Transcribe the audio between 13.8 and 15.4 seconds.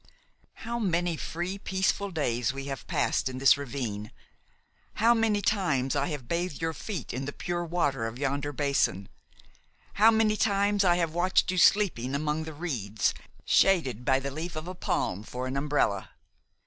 by the leaf of a palm